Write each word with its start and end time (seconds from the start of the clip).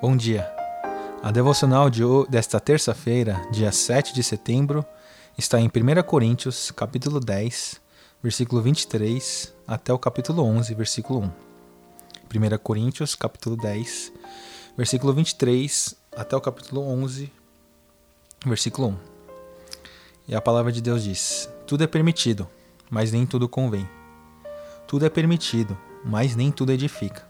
Bom 0.00 0.16
dia. 0.16 0.50
A 1.22 1.30
devocional 1.30 1.90
de 1.90 2.02
desta 2.30 2.58
terça-feira, 2.58 3.46
dia 3.52 3.70
7 3.70 4.14
de 4.14 4.22
setembro, 4.22 4.82
está 5.36 5.60
em 5.60 5.66
1 5.66 6.02
Coríntios, 6.04 6.70
capítulo 6.70 7.20
10, 7.20 7.78
versículo 8.22 8.62
23, 8.62 9.52
até 9.68 9.92
o 9.92 9.98
capítulo 9.98 10.42
11, 10.42 10.74
versículo 10.74 11.20
1. 11.20 11.24
1 11.24 12.58
Coríntios, 12.62 13.14
capítulo 13.14 13.58
10, 13.58 14.10
versículo 14.74 15.12
23, 15.12 15.94
até 16.16 16.34
o 16.34 16.40
capítulo 16.40 16.80
11, 16.80 17.30
versículo 18.46 18.88
1. 18.88 18.96
E 20.28 20.34
a 20.34 20.40
palavra 20.40 20.72
de 20.72 20.80
Deus 20.80 21.04
diz: 21.04 21.46
Tudo 21.66 21.84
é 21.84 21.86
permitido, 21.86 22.48
mas 22.88 23.12
nem 23.12 23.26
tudo 23.26 23.46
convém. 23.46 23.86
Tudo 24.88 25.04
é 25.04 25.10
permitido, 25.10 25.76
mas 26.02 26.34
nem 26.34 26.50
tudo 26.50 26.72
edifica. 26.72 27.29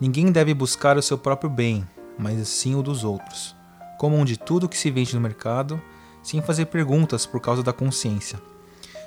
Ninguém 0.00 0.30
deve 0.30 0.54
buscar 0.54 0.96
o 0.96 1.02
seu 1.02 1.18
próprio 1.18 1.50
bem, 1.50 1.86
mas 2.16 2.46
sim 2.48 2.76
o 2.76 2.82
dos 2.82 3.02
outros. 3.02 3.56
Comam 3.98 4.24
de 4.24 4.36
tudo 4.36 4.68
que 4.68 4.78
se 4.78 4.92
vende 4.92 5.14
no 5.14 5.20
mercado, 5.20 5.80
sem 6.22 6.40
fazer 6.40 6.66
perguntas 6.66 7.26
por 7.26 7.40
causa 7.40 7.64
da 7.64 7.72
consciência, 7.72 8.40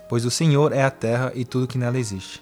pois 0.10 0.26
o 0.26 0.32
Senhor 0.32 0.74
é 0.74 0.84
a 0.84 0.92
terra 0.92 1.32
e 1.34 1.46
tudo 1.46 1.68
que 1.68 1.78
nela 1.78 1.98
existe. 1.98 2.42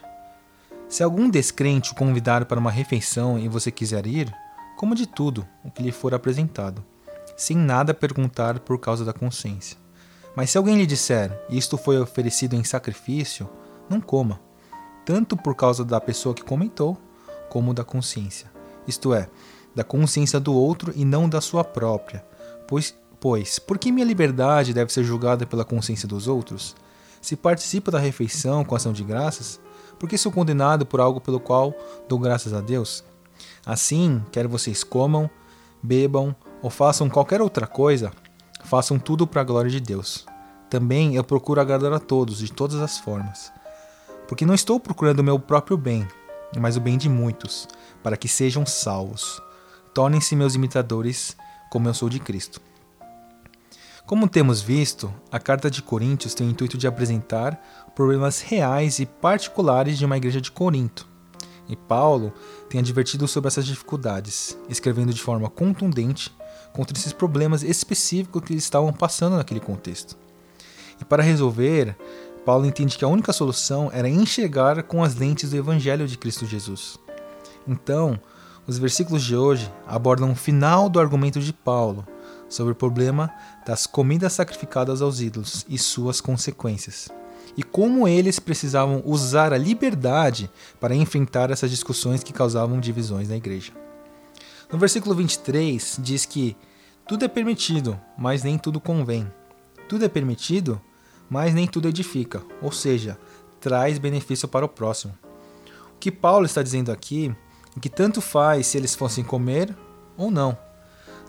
Se 0.88 1.04
algum 1.04 1.30
descrente 1.30 1.92
o 1.92 1.96
convidar 1.96 2.46
para 2.46 2.60
uma 2.60 2.72
refeição 2.72 3.38
e 3.38 3.48
você 3.48 3.70
quiser 3.70 4.08
ir, 4.08 4.34
coma 4.76 4.96
de 4.96 5.06
tudo 5.06 5.46
o 5.64 5.70
que 5.70 5.84
lhe 5.84 5.92
for 5.92 6.16
apresentado, 6.16 6.84
sem 7.38 7.56
nada 7.56 7.94
perguntar 7.94 8.60
por 8.62 8.80
causa 8.80 9.06
da 9.06 9.14
consciência. 9.14 9.78
Mas 10.36 10.50
se 10.50 10.58
alguém 10.58 10.78
lhe 10.78 10.88
disser, 10.88 11.40
isto 11.52 11.78
foi 11.78 12.00
oferecido 12.00 12.56
em 12.56 12.64
sacrifício, 12.64 13.48
não 13.88 14.02
coma, 14.02 14.40
tanto 15.06 15.38
por 15.38 15.54
causa 15.54 15.86
da 15.86 16.02
pessoa 16.02 16.34
que 16.34 16.44
comentou, 16.44 16.98
como 17.50 17.74
da 17.74 17.84
consciência. 17.84 18.50
Isto 18.88 19.14
é, 19.14 19.30
da 19.76 19.84
consciência 19.84 20.40
do 20.40 20.54
outro 20.54 20.94
e 20.96 21.04
não 21.04 21.28
da 21.28 21.42
sua 21.42 21.64
própria. 21.64 22.26
Pois, 22.68 22.94
pois, 23.20 23.60
por 23.60 23.78
que 23.78 23.92
minha 23.92 24.06
liberdade 24.06 24.74
deve 24.74 24.92
ser 24.94 25.04
julgada 25.04 25.46
pela 25.46 25.66
consciência 25.66 26.08
dos 26.08 26.28
outros? 26.28 26.76
Se 27.22 27.36
participo 27.36 27.92
da 27.92 28.00
refeição 28.00 28.64
com 28.64 28.76
ação 28.76 28.94
de 28.94 29.04
graças, 29.04 29.60
por 30.00 30.08
que 30.08 30.18
sou 30.18 30.32
condenado 30.32 30.86
por 30.86 31.02
algo 31.02 31.20
pelo 31.20 31.40
qual 31.40 31.74
dou 32.08 32.18
graças 32.18 32.54
a 32.54 32.62
Deus? 32.62 33.04
Assim, 33.66 34.24
quer 34.32 34.48
vocês 34.48 34.84
comam, 34.84 35.30
bebam 35.84 36.36
ou 36.62 36.70
façam 36.70 37.10
qualquer 37.10 37.42
outra 37.42 37.68
coisa, 37.68 38.12
façam 38.64 38.98
tudo 38.98 39.28
para 39.28 39.42
a 39.42 39.46
glória 39.46 39.70
de 39.70 39.80
Deus. 39.80 40.26
Também 40.70 41.16
eu 41.16 41.24
procuro 41.24 41.60
agradar 41.60 41.92
a 41.94 42.00
todos 42.00 42.40
de 42.40 42.52
todas 42.52 42.80
as 42.80 42.98
formas, 42.98 43.52
porque 44.28 44.46
não 44.46 44.54
estou 44.54 44.80
procurando 44.80 45.20
o 45.20 45.24
meu 45.24 45.40
próprio 45.40 45.78
bem, 45.78 46.08
mas 46.58 46.78
o 46.78 46.82
bem 46.82 46.98
de 46.98 47.10
muitos, 47.10 47.68
para 48.02 48.18
que 48.18 48.28
sejam 48.28 48.66
salvos. 48.66 49.42
Tornem-se 49.94 50.36
meus 50.36 50.56
imitadores, 50.56 51.36
como 51.70 51.88
eu 51.88 51.94
sou 51.94 52.10
de 52.10 52.20
Cristo. 52.20 52.62
Como 54.06 54.28
temos 54.28 54.60
visto, 54.60 55.14
a 55.32 55.40
carta 55.40 55.70
de 55.70 55.84
Coríntios 55.84 56.34
tem 56.34 56.48
o 56.48 56.50
intuito 56.50 56.78
de 56.78 56.88
apresentar 56.88 57.92
problemas 57.94 58.42
reais 58.42 58.98
e 58.98 59.06
particulares 59.06 60.00
de 60.00 60.06
uma 60.06 60.18
igreja 60.18 60.42
de 60.42 60.52
Corinto. 60.52 61.08
E 61.68 61.76
Paulo 61.76 62.34
tem 62.68 62.80
advertido 62.80 63.28
sobre 63.28 63.50
essas 63.50 63.68
dificuldades, 63.68 64.58
escrevendo 64.68 65.14
de 65.14 65.22
forma 65.22 65.48
contundente 65.48 66.36
contra 66.74 66.98
esses 66.98 67.14
problemas 67.14 67.62
específicos 67.62 68.42
que 68.42 68.54
eles 68.54 68.64
estavam 68.64 68.92
passando 68.92 69.38
naquele 69.38 69.60
contexto. 69.60 70.18
E 71.00 71.06
para 71.06 71.22
resolver, 71.22 71.96
Paulo 72.50 72.66
entende 72.66 72.98
que 72.98 73.06
a 73.06 73.08
única 73.08 73.32
solução 73.32 73.92
era 73.94 74.10
enxergar 74.10 74.82
com 74.82 75.04
as 75.04 75.14
lentes 75.14 75.52
do 75.52 75.56
Evangelho 75.56 76.08
de 76.08 76.18
Cristo 76.18 76.48
Jesus. 76.48 76.98
Então, 77.68 78.20
os 78.66 78.80
versículos 78.80 79.24
de 79.24 79.36
hoje 79.36 79.72
abordam 79.86 80.32
o 80.32 80.36
final 80.36 80.90
do 80.90 81.00
argumento 81.00 81.40
de 81.40 81.54
Paulo 81.54 82.08
sobre 82.50 82.74
o 82.74 82.76
problema 82.76 83.32
das 83.68 83.86
comidas 83.86 84.34
sacrificadas 84.34 85.00
aos 85.00 85.22
ídolos 85.22 85.64
e 85.70 85.78
suas 85.78 86.20
consequências, 86.20 87.08
e 87.56 87.62
como 87.62 88.08
eles 88.08 88.40
precisavam 88.40 89.04
usar 89.06 89.54
a 89.54 89.58
liberdade 89.60 90.50
para 90.80 90.96
enfrentar 90.96 91.52
essas 91.52 91.70
discussões 91.70 92.24
que 92.24 92.34
causavam 92.34 92.80
divisões 92.80 93.30
na 93.30 93.38
igreja. 93.38 93.74
No 94.74 94.80
versículo 94.80 95.14
23 95.14 96.00
diz 96.02 96.26
que 96.26 96.58
tudo 97.08 97.26
é 97.26 97.28
permitido, 97.28 98.02
mas 98.18 98.42
nem 98.42 98.58
tudo 98.58 98.80
convém. 98.80 99.32
Tudo 99.88 100.04
é 100.04 100.10
permitido, 100.10 100.82
mas 101.30 101.54
nem 101.54 101.68
tudo 101.68 101.88
edifica, 101.88 102.42
ou 102.62 102.72
seja, 102.72 103.18
traz 103.60 103.98
benefício 103.98 104.48
para 104.48 104.66
o 104.66 104.70
próximo. 104.70 105.14
O 105.96 106.00
que 106.00 106.12
Paulo 106.12 106.46
está 106.46 106.64
dizendo 106.64 106.92
aqui 106.92 107.36
é 107.76 107.80
que 107.80 107.90
tanto 107.90 108.22
faz 108.22 108.68
se 108.68 108.78
eles 108.78 108.96
fossem 108.96 109.24
comer 109.24 109.76
ou 110.18 110.32
não. 110.32 110.58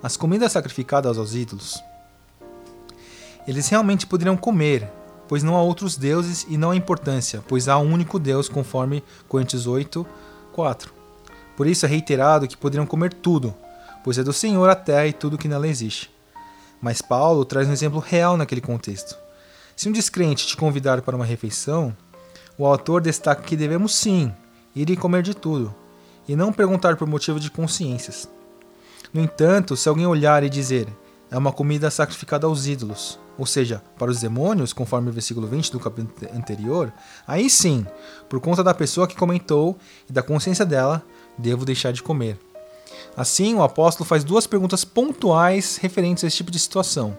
As 0.03 0.17
comidas 0.17 0.53
sacrificadas 0.53 1.19
aos 1.19 1.35
ídolos, 1.35 1.83
eles 3.47 3.69
realmente 3.69 4.07
poderiam 4.07 4.37
comer, 4.37 4.91
pois 5.29 5.43
não 5.43 5.57
há 5.57 5.63
outros 5.63 5.97
deuses 5.97 6.47
e 6.49 6.57
não 6.57 6.71
há 6.71 6.77
importância, 6.77 7.43
pois 7.47 7.69
há 7.69 7.79
um 7.79 7.93
único 7.93 8.19
Deus, 8.19 8.49
conforme 8.49 9.03
Coríntios 9.29 9.67
8, 9.67 10.07
4. 10.53 10.93
Por 11.57 11.67
isso 11.67 11.85
é 11.85 11.89
reiterado 11.89 12.49
que 12.49 12.57
poderiam 12.57 12.87
comer 12.87 13.13
tudo, 13.13 13.55
pois 14.03 14.17
é 14.17 14.23
do 14.23 14.33
Senhor 14.33 14.69
a 14.69 14.75
terra 14.75 15.07
e 15.07 15.13
tudo 15.13 15.37
que 15.37 15.49
nela 15.49 15.69
existe. 15.69 16.11
Mas 16.81 17.03
Paulo 17.03 17.45
traz 17.45 17.69
um 17.69 17.73
exemplo 17.73 18.01
real 18.01 18.37
naquele 18.37 18.63
contexto. 18.63 19.17
Se 19.81 19.89
um 19.89 19.93
descrente 19.93 20.47
te 20.47 20.59
convidar 20.59 21.01
para 21.01 21.17
uma 21.17 21.25
refeição, 21.25 21.97
o 22.59 22.67
autor 22.67 23.01
destaca 23.01 23.41
que 23.41 23.57
devemos 23.57 23.95
sim 23.95 24.31
ir 24.77 24.91
e 24.91 24.95
comer 24.95 25.23
de 25.23 25.33
tudo, 25.33 25.75
e 26.29 26.37
não 26.37 26.53
perguntar 26.53 26.97
por 26.97 27.09
motivo 27.09 27.41
de 27.41 27.51
consciências. 27.51 28.29
No 29.11 29.23
entanto, 29.23 29.79
se 29.79 29.89
alguém 29.89 30.07
olhar 30.07 30.45
e 30.45 30.51
dizer 30.51 30.87
é 31.31 31.39
uma 31.39 31.51
comida 31.51 31.91
sacrificada 31.91 32.47
aos 32.47 32.67
ídolos, 32.67 33.19
ou 33.39 33.47
seja, 33.47 33.83
para 33.99 34.11
os 34.11 34.21
demônios, 34.21 34.75
conforme 34.75 35.09
o 35.09 35.15
versículo 35.15 35.47
20 35.47 35.73
do 35.73 35.81
capítulo 35.81 36.31
anterior, 36.37 36.93
aí 37.27 37.49
sim, 37.49 37.87
por 38.29 38.39
conta 38.39 38.63
da 38.63 38.75
pessoa 38.75 39.09
que 39.09 39.17
comentou 39.17 39.79
e 40.07 40.13
da 40.13 40.23
consciência 40.23 40.67
dela, 40.67 41.03
devo 41.39 41.65
deixar 41.65 41.91
de 41.91 42.03
comer. 42.03 42.39
Assim, 43.17 43.55
o 43.55 43.63
apóstolo 43.63 44.07
faz 44.07 44.25
duas 44.25 44.47
perguntas 44.47 44.85
pontuais 44.85 45.79
referentes 45.79 46.23
a 46.23 46.27
esse 46.27 46.37
tipo 46.37 46.51
de 46.51 46.59
situação. 46.59 47.17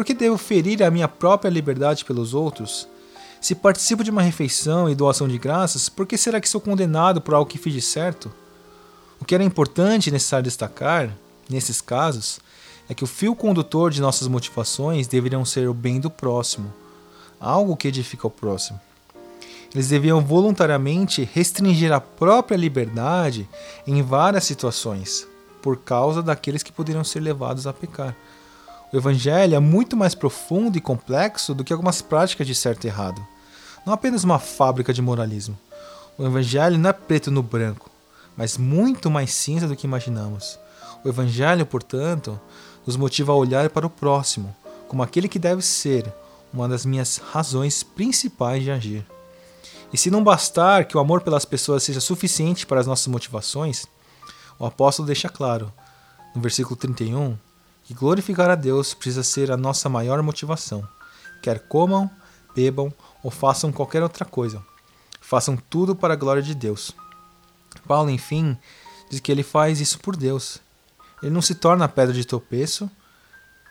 Por 0.00 0.06
que 0.06 0.14
devo 0.14 0.38
ferir 0.38 0.82
a 0.82 0.90
minha 0.90 1.06
própria 1.06 1.50
liberdade 1.50 2.06
pelos 2.06 2.32
outros? 2.32 2.88
Se 3.38 3.54
participo 3.54 4.02
de 4.02 4.10
uma 4.10 4.22
refeição 4.22 4.88
e 4.88 4.94
doação 4.94 5.28
de 5.28 5.36
graças, 5.36 5.90
por 5.90 6.06
que 6.06 6.16
será 6.16 6.40
que 6.40 6.48
sou 6.48 6.58
condenado 6.58 7.20
por 7.20 7.34
algo 7.34 7.50
que 7.50 7.58
fiz 7.58 7.74
de 7.74 7.82
certo? 7.82 8.32
O 9.20 9.26
que 9.26 9.34
era 9.34 9.44
importante 9.44 10.06
e 10.06 10.10
necessário 10.10 10.44
destacar, 10.44 11.14
nesses 11.50 11.82
casos, 11.82 12.40
é 12.88 12.94
que 12.94 13.04
o 13.04 13.06
fio 13.06 13.36
condutor 13.36 13.90
de 13.90 14.00
nossas 14.00 14.26
motivações 14.26 15.06
deveriam 15.06 15.44
ser 15.44 15.68
o 15.68 15.74
bem 15.74 16.00
do 16.00 16.08
próximo, 16.08 16.72
algo 17.38 17.76
que 17.76 17.88
edifica 17.88 18.26
o 18.26 18.30
próximo. 18.30 18.80
Eles 19.74 19.88
deviam 19.88 20.22
voluntariamente 20.22 21.28
restringir 21.30 21.92
a 21.92 22.00
própria 22.00 22.56
liberdade 22.56 23.46
em 23.86 24.00
várias 24.00 24.44
situações, 24.44 25.28
por 25.60 25.76
causa 25.76 26.22
daqueles 26.22 26.62
que 26.62 26.72
poderiam 26.72 27.04
ser 27.04 27.20
levados 27.20 27.66
a 27.66 27.72
pecar. 27.74 28.16
O 28.92 28.96
evangelho 28.96 29.54
é 29.54 29.60
muito 29.60 29.96
mais 29.96 30.14
profundo 30.14 30.76
e 30.76 30.80
complexo 30.80 31.54
do 31.54 31.62
que 31.62 31.72
algumas 31.72 32.02
práticas 32.02 32.46
de 32.46 32.54
certo 32.54 32.84
e 32.84 32.88
errado. 32.88 33.24
Não 33.86 33.92
apenas 33.92 34.24
uma 34.24 34.38
fábrica 34.38 34.92
de 34.92 35.00
moralismo. 35.00 35.56
O 36.18 36.26
evangelho 36.26 36.76
não 36.76 36.90
é 36.90 36.92
preto 36.92 37.30
no 37.30 37.42
branco, 37.42 37.88
mas 38.36 38.58
muito 38.58 39.08
mais 39.08 39.32
cinza 39.32 39.68
do 39.68 39.76
que 39.76 39.86
imaginamos. 39.86 40.58
O 41.04 41.08
evangelho, 41.08 41.64
portanto, 41.64 42.38
nos 42.84 42.96
motiva 42.96 43.32
a 43.32 43.36
olhar 43.36 43.70
para 43.70 43.86
o 43.86 43.90
próximo 43.90 44.54
como 44.88 45.04
aquele 45.04 45.28
que 45.28 45.38
deve 45.38 45.62
ser 45.62 46.12
uma 46.52 46.68
das 46.68 46.84
minhas 46.84 47.18
razões 47.18 47.84
principais 47.84 48.64
de 48.64 48.72
agir. 48.72 49.06
E 49.92 49.96
se 49.96 50.10
não 50.10 50.22
bastar 50.22 50.84
que 50.84 50.96
o 50.96 51.00
amor 51.00 51.20
pelas 51.20 51.44
pessoas 51.44 51.84
seja 51.84 52.00
suficiente 52.00 52.66
para 52.66 52.80
as 52.80 52.88
nossas 52.88 53.06
motivações, 53.06 53.86
o 54.58 54.66
apóstolo 54.66 55.06
deixa 55.06 55.28
claro, 55.28 55.72
no 56.34 56.42
versículo 56.42 56.74
31, 56.74 57.36
que 57.90 57.94
glorificar 57.94 58.48
a 58.48 58.54
Deus 58.54 58.94
precisa 58.94 59.24
ser 59.24 59.50
a 59.50 59.56
nossa 59.56 59.88
maior 59.88 60.22
motivação. 60.22 60.86
Quer 61.42 61.58
comam, 61.58 62.08
bebam 62.54 62.94
ou 63.20 63.32
façam 63.32 63.72
qualquer 63.72 64.00
outra 64.00 64.24
coisa. 64.24 64.64
Façam 65.20 65.56
tudo 65.56 65.96
para 65.96 66.14
a 66.14 66.16
glória 66.16 66.40
de 66.40 66.54
Deus. 66.54 66.94
Paulo, 67.88 68.08
enfim, 68.08 68.56
diz 69.10 69.18
que 69.18 69.32
ele 69.32 69.42
faz 69.42 69.80
isso 69.80 69.98
por 69.98 70.14
Deus. 70.14 70.60
Ele 71.20 71.32
não 71.32 71.42
se 71.42 71.52
torna 71.56 71.88
pedra 71.88 72.14
de 72.14 72.24
tropeço, 72.24 72.88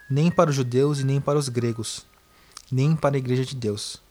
nem 0.10 0.30
para 0.30 0.50
os 0.50 0.56
judeus 0.58 1.00
e 1.00 1.06
nem 1.06 1.22
para 1.22 1.40
os 1.40 1.48
gregos, 1.48 2.06
nem 2.70 2.98
para 2.98 3.16
a 3.16 3.20
igreja 3.20 3.46
de 3.46 3.56
Deus. 3.56 4.02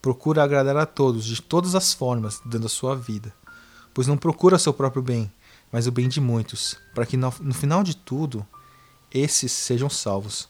Procura 0.00 0.42
agradar 0.42 0.78
a 0.78 0.86
todos, 0.86 1.26
de 1.26 1.42
todas 1.42 1.74
as 1.74 1.92
formas, 1.92 2.40
dando 2.42 2.64
a 2.64 2.70
sua 2.70 2.96
vida. 2.96 3.34
Pois 3.92 4.06
não 4.06 4.16
procura 4.16 4.58
seu 4.58 4.72
próprio 4.72 5.02
bem, 5.02 5.30
mas 5.70 5.86
o 5.86 5.92
bem 5.92 6.08
de 6.08 6.22
muitos, 6.22 6.78
para 6.94 7.04
que 7.04 7.18
no, 7.18 7.30
no 7.42 7.52
final 7.52 7.84
de 7.84 7.94
tudo, 7.94 8.46
esses 9.12 9.52
sejam 9.52 9.88
salvos. 9.88 10.48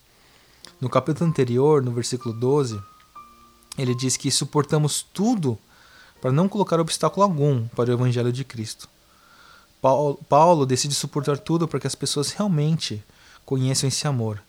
No 0.80 0.88
capítulo 0.88 1.28
anterior, 1.28 1.82
no 1.82 1.90
versículo 1.90 2.34
12, 2.34 2.80
ele 3.76 3.94
diz 3.94 4.16
que 4.16 4.30
suportamos 4.30 5.02
tudo 5.12 5.58
para 6.20 6.32
não 6.32 6.48
colocar 6.48 6.80
obstáculo 6.80 7.22
algum 7.22 7.66
para 7.68 7.90
o 7.90 7.92
evangelho 7.92 8.32
de 8.32 8.44
Cristo. 8.44 8.88
Paulo, 9.80 10.66
decide 10.66 10.94
suportar 10.94 11.38
tudo 11.38 11.68
para 11.68 11.78
que 11.78 11.86
as 11.86 11.94
pessoas 11.94 12.32
realmente 12.32 13.02
conheçam 13.44 13.88
esse 13.88 14.06
amor. 14.06 14.42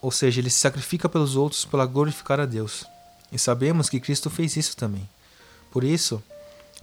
Ou 0.00 0.10
seja, 0.10 0.40
ele 0.40 0.50
se 0.50 0.58
sacrifica 0.58 1.08
pelos 1.08 1.36
outros 1.36 1.64
para 1.64 1.86
glorificar 1.86 2.40
a 2.40 2.46
Deus. 2.46 2.84
E 3.30 3.38
sabemos 3.38 3.88
que 3.88 4.00
Cristo 4.00 4.28
fez 4.28 4.56
isso 4.56 4.76
também. 4.76 5.08
Por 5.70 5.84
isso, 5.84 6.20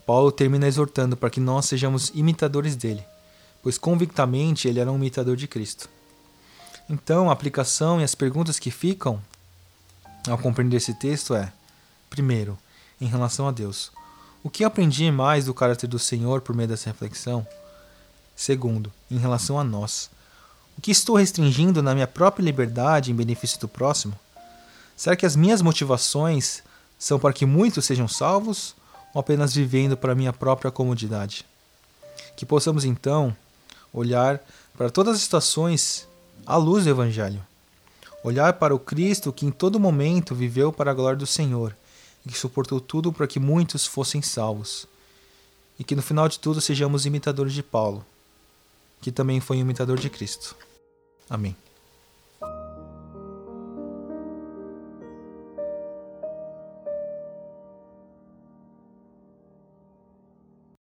Paulo 0.05 0.31
termina 0.31 0.67
exortando 0.67 1.17
para 1.17 1.29
que 1.29 1.41
nós 1.41 1.65
sejamos 1.65 2.09
imitadores 2.15 2.77
dele, 2.77 3.03
pois 3.61 3.77
convictamente 3.77 4.67
ele 4.67 4.79
era 4.79 4.91
um 4.91 4.95
imitador 4.95 5.35
de 5.35 5.47
Cristo. 5.47 5.89
Então, 6.89 7.29
a 7.29 7.33
aplicação 7.33 8.01
e 8.01 8.03
as 8.03 8.15
perguntas 8.15 8.57
que 8.57 8.71
ficam 8.71 9.21
ao 10.27 10.37
compreender 10.37 10.77
esse 10.77 10.93
texto 10.93 11.35
é: 11.35 11.51
primeiro, 12.09 12.57
em 12.99 13.05
relação 13.05 13.47
a 13.47 13.51
Deus, 13.51 13.91
o 14.43 14.49
que 14.49 14.63
aprendi 14.63 15.11
mais 15.11 15.45
do 15.45 15.53
caráter 15.53 15.87
do 15.87 15.99
Senhor 15.99 16.41
por 16.41 16.55
meio 16.55 16.69
dessa 16.69 16.89
reflexão? 16.89 17.45
Segundo, 18.35 18.91
em 19.11 19.17
relação 19.17 19.59
a 19.59 19.63
nós, 19.63 20.09
o 20.77 20.81
que 20.81 20.91
estou 20.91 21.17
restringindo 21.17 21.83
na 21.83 21.93
minha 21.93 22.07
própria 22.07 22.43
liberdade 22.43 23.11
em 23.11 23.15
benefício 23.15 23.59
do 23.59 23.67
próximo? 23.67 24.17
Será 24.95 25.15
que 25.15 25.25
as 25.25 25.35
minhas 25.35 25.61
motivações 25.61 26.63
são 26.97 27.19
para 27.19 27.33
que 27.33 27.45
muitos 27.45 27.85
sejam 27.85 28.07
salvos 28.07 28.75
ou 29.13 29.19
apenas 29.19 29.53
vivendo 29.53 29.97
para 29.97 30.15
minha 30.15 30.33
própria 30.33 30.71
comodidade? 30.71 31.45
Que 32.35 32.45
possamos 32.45 32.85
então 32.85 33.35
olhar 33.93 34.41
para 34.77 34.89
todas 34.89 35.15
as 35.15 35.21
situações 35.21 36.07
à 36.45 36.55
luz 36.55 36.83
do 36.83 36.89
Evangelho. 36.89 37.45
Olhar 38.23 38.53
para 38.53 38.75
o 38.75 38.79
Cristo 38.79 39.31
que 39.31 39.45
em 39.45 39.51
todo 39.51 39.79
momento 39.79 40.35
viveu 40.35 40.71
para 40.71 40.91
a 40.91 40.93
glória 40.93 41.17
do 41.17 41.27
Senhor 41.27 41.75
e 42.25 42.29
que 42.29 42.37
suportou 42.37 42.79
tudo 42.81 43.11
para 43.11 43.27
que 43.27 43.39
muitos 43.39 43.85
fossem 43.85 44.21
salvos. 44.21 44.87
E 45.77 45.83
que 45.83 45.95
no 45.95 46.01
final 46.01 46.27
de 46.27 46.39
tudo 46.39 46.59
sejamos 46.59 47.05
imitadores 47.05 47.53
de 47.53 47.63
Paulo, 47.63 48.05
que 49.01 49.11
também 49.11 49.39
foi 49.39 49.57
um 49.57 49.61
imitador 49.61 49.97
de 49.97 50.09
Cristo. 50.09 50.55
Amém. 51.29 51.55